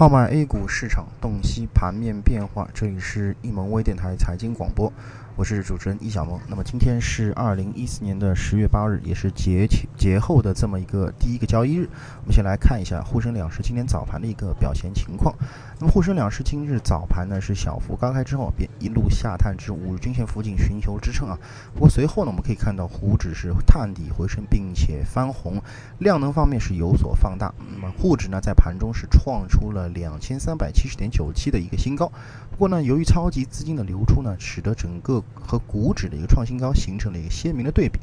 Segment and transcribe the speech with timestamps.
[0.00, 4.90] 号脉 A 股市场洞悉盘面变化，这里是易盟微电台财经广播，
[5.36, 6.40] 我是主持人易小萌。
[6.48, 11.86] 那么今天是二零一四年的十月八日，也是节前节后的这么一个第一个交易日。
[12.22, 15.34] 我们先来看一下沪深两市今天早盘的一个表现情况。
[15.78, 21.38] 那么沪深两市今日早盘呢是小幅高开之后，便一路下探至五日均线附近寻求支撑啊。
[21.74, 25.60] 不过随后呢，我们可以看到沪指是探底回升，并且翻红，
[25.98, 27.52] 量能方面是有所放大。
[27.74, 32.12] 那么沪指呢在盘中是创出了两千三百七十点九七的一个新高。
[32.50, 37.98] 不过呢，由于超级资金的流出呢，使得整个和股指的一个创新高形成了一个鲜明的对比，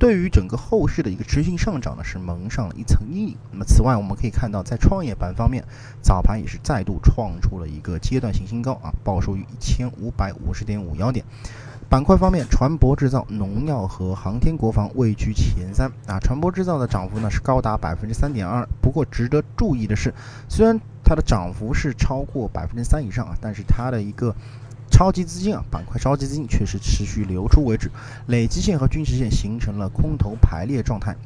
[0.00, 3.36] 对于整个后市的一个持续上涨呢是蒙上了一层阴影。
[3.52, 5.62] 那么此外，我们可以看到在创业板方面，
[6.02, 7.20] 早盘也是再度创。
[7.20, 11.22] 创出了一个阶段性新高啊，报收于一千五百五十点五幺点。
[11.86, 16.18] 板块方面，船舶制造、农药和航天国防位居前三啊。
[16.18, 18.66] 船舶制造的涨幅呢是高达百分之三点二。
[18.80, 20.14] 不过值得注意的是，
[20.48, 20.80] 虽然
[21.10, 24.32] 它的涨幅是超过百分之三以上啊，但是它的一个
[24.92, 27.90] 超级资金啊，板块超级资金却是持续流出为止，
[28.28, 31.16] 累积线和均值线形成了空头排列状态。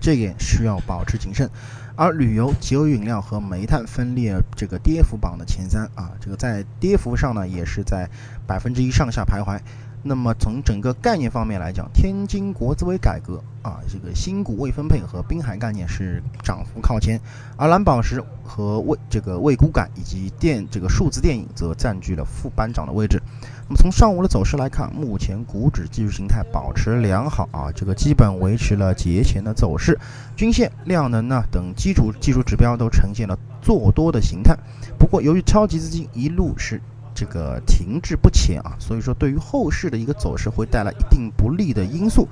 [0.00, 1.50] 这点需要保持谨慎，
[1.96, 8.08] 而旅游、酒饮料和煤炭分列这个跌幅榜的前三啊，这个在跌幅上呢也是在
[8.46, 9.58] 百分之一上下徘徊。
[10.04, 17.20] 那么从整个概念方面来讲，天津国资委改革啊，这个新股未分配和滨海概念是涨幅靠前，
[17.56, 23.22] 而蓝宝石和未这个未股改以及电这个数字电影则占据了副班长的位置。
[23.68, 29.96] 那么从上午的走势来看，目前股指技术形态保持良好啊，这个基本维持了节前的走势，
[30.34, 34.56] 均线、量能呢等基础技术指标都呈现了做多的形态。
[34.98, 36.82] 不过由于超级资金一路是。
[37.22, 42.26] 这个停滞不前啊，所以说对于后市的一个走势会带来一定不利的因素。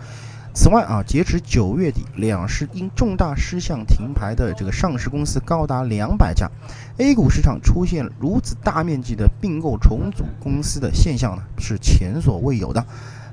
[0.53, 6.51] 此外啊，截止九月底，两市因重大事项停牌的这个上市公司高达两百家
[6.99, 12.85] ，A 股市场出现如此大面积的并购重组公司的现象呢，是前所未有的。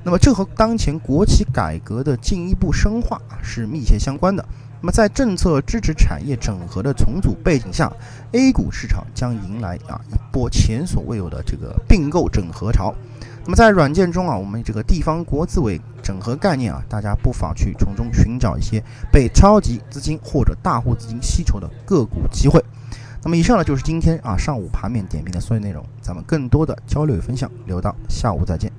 [0.03, 4.45] 那么这和当前国企改革的进一步深化啊是密切相关的。
[4.87, 7.91] 那么在政策支持产业整合的重组背景下
[8.31, 12.95] ，A 股市场将迎来啊一波前所未有的这个并购整合潮。
[13.43, 18.81] 那么在软件中啊，我们这个地方国资委整合概念啊，大家不妨去从中寻找一些
[19.11, 22.63] 被超级资金或者大户资金吸筹的个股机会。
[23.21, 28.71] 那么以上呢就是今天啊上午盘面点评的所有内容，咱们更多的交流与分享留到下午再见。